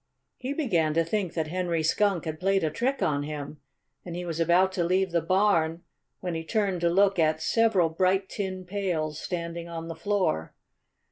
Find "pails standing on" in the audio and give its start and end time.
8.65-9.89